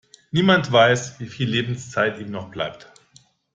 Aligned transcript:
Niemand 0.31 0.71
weiß, 0.71 1.19
wie 1.19 1.27
viel 1.27 1.47
Lebenszeit 1.47 2.17
ihm 2.17 2.31
noch 2.31 2.49
bleibt. 2.49 2.91